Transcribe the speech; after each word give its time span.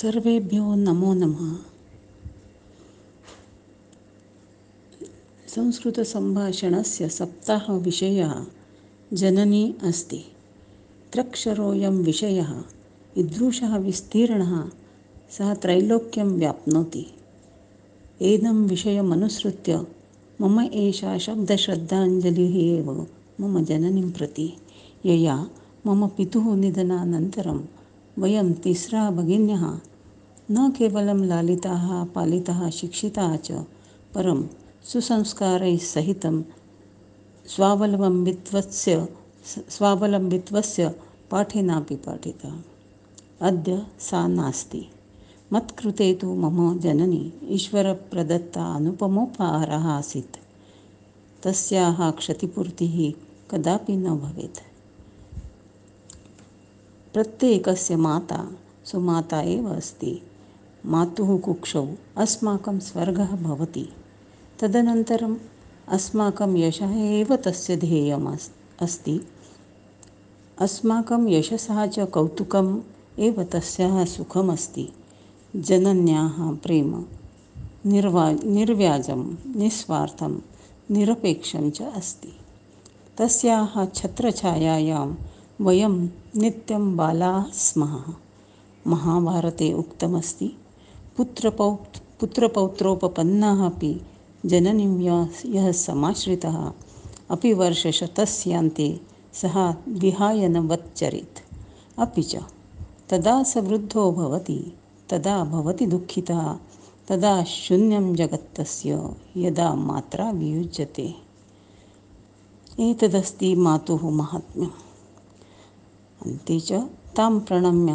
सर्वेभ्यो 0.00 0.74
नमो 0.74 1.14
नमः। 1.14 1.56
संस्कृतसम्भाषणस्य 5.48 7.08
सप्ताहविषयः 7.08 8.46
जननी 9.12 9.74
अस्ति। 9.82 10.24
त्र्यक्षरोऽयं 11.12 11.90
विषयः। 11.90 12.62
ईदृशः 13.18 13.76
विस्तीर्णः। 13.76 14.70
सः 15.30 15.54
त्रैलोक्यं 15.54 16.26
व्याप्नोति। 16.26 17.06
एनं 18.22 18.68
विषयमनुसृत्य 18.68 19.86
मम 20.40 20.60
एषा 20.60 21.18
शब्दश्रद्धाञ्जलिः 21.18 22.78
एव 22.78 23.06
मम 23.40 23.64
जननीं 23.64 24.12
प्रति। 24.12 24.52
यया 25.06 25.50
मम 25.86 26.08
पितुः 26.08 26.56
निधनानन्तरं 26.56 27.77
वयं 28.18 28.54
तिस्रः 28.54 29.10
भगिन्यः 29.10 29.80
न 30.50 30.70
केवलं 30.70 31.24
लालिताः, 31.24 32.04
पालिताः, 32.04 32.70
शिक्षिताः 32.70 33.36
च, 33.36 33.52
परं 34.14 34.48
सुसंस्कारैः 34.84 35.78
सहितं 35.78 36.42
स्वावलम्बित्वस्य 37.46 39.08
स्वावलम्बित्वस्य 39.68 40.94
पाठेनापि 41.30 41.96
पाठिता। 41.96 42.64
अद्य 43.40 43.86
सा 44.00 44.28
नास्ति। 44.28 44.86
मत्कृते 45.52 46.14
तु 46.14 46.34
मम 46.34 46.78
जननी 46.78 47.32
ईश्वरप्रदत्ता 47.44 48.74
अनुपमोपहारः 48.74 49.88
आसीत्। 49.88 50.36
तस्याः 51.42 52.10
क्षतिपूर्तिः 52.10 53.12
कदापि 53.50 53.96
न 53.96 54.10
भवेत्। 54.10 54.67
प्रत्येकस्य 57.18 57.96
माता 57.96 58.50
सुमाता 58.84 59.40
एव 59.40 59.68
अस्ति। 59.68 60.22
मातुः 60.86 61.40
कुक्षौ 61.40 61.86
अस्माकं 62.16 62.78
स्वर्गः 62.78 63.36
भवति। 63.36 63.88
तदनन्तरम् 64.60 65.36
अस्माकं 65.88 66.56
यशः 66.56 66.94
एव 66.96 67.36
तस्य 67.36 67.76
ध्येयम् 67.76 68.26
अस् 68.26 68.50
अस्ति। 68.82 69.20
अस्माकं 70.58 71.28
यशसः 71.28 71.86
च 71.86 71.98
कौतुकम् 71.98 72.80
एव 73.18 73.42
तस्याः 73.42 74.04
सुखमस्ति 74.04 74.88
जनन्याः 75.56 76.52
प्रेम 76.52 77.04
निर्वा 77.86 78.32
निर्व्याजं 78.32 79.36
निस्वार्थं 79.56 80.42
निरपेक्षं 80.90 81.70
च 81.70 81.82
अस्ति। 81.82 82.32
तस्याः 83.18 83.84
छत्रछायायां 83.84 85.14
वयं 85.60 86.08
नित्यं 86.36 86.96
बालाः 86.96 87.44
स्मः। 87.50 88.04
महाभारते 88.86 89.72
उक्तमस्ति। 89.72 90.56
पुत्रपौ 91.16 91.74
पुत्रपौत्रोपपन्नाः 92.20 93.66
अपि 93.66 94.00
जननीं 94.46 95.00
यः 95.46 95.72
समाश्रितः, 95.72 96.72
अपि 97.30 97.52
वर्षशतस्यान्ते 97.52 99.00
सः 99.32 99.74
विहाय 99.88 100.48
न 100.48 100.58
वच्चरेत् 100.58 101.38
अपि 101.98 102.22
च, 102.22 102.36
तदा 103.08 103.42
स 103.42 103.56
वृद्धो 103.56 104.12
भवति, 104.12 104.72
तदा 105.10 105.44
भवति 105.44 105.86
दुःखितः, 105.86 106.56
तदा 107.08 107.44
शून्यं 107.44 108.14
जगत्तस्य 108.14 109.14
यदा 109.36 109.74
मात्रा 109.74 110.30
वियुज्यते। 110.30 111.14
एतदस्ति 112.80 113.54
मातुः 113.54 114.10
माहात्म्यम्। 114.10 114.87
अन्ते 116.26 116.60
च 116.60 116.72
तां 117.16 117.32
प्रणम्य 117.40 117.92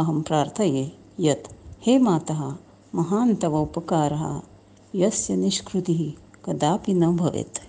अहं 0.00 0.22
प्रार्थये 0.22 0.84
यत् 1.20 1.46
हे 1.86 1.98
माता, 1.98 2.58
महान् 2.94 3.36
तव 3.42 3.54
उपकारः 3.62 4.24
यस्य 4.94 5.36
निष्कृतिः 5.36 6.02
कदापि 6.44 6.94
न 6.94 7.16
भवेत्। 7.16 7.60